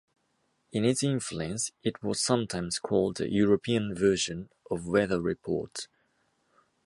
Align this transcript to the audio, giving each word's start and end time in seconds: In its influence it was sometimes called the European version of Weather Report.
In 0.71 0.83
its 0.83 1.03
influence 1.03 1.71
it 1.83 2.01
was 2.01 2.19
sometimes 2.19 2.79
called 2.79 3.17
the 3.17 3.29
European 3.31 3.93
version 3.93 4.49
of 4.71 4.87
Weather 4.87 5.21
Report. 5.21 5.87